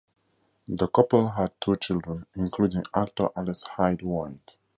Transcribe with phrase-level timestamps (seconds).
[0.65, 4.57] The couple had two children, including actor Alex Hyde-White.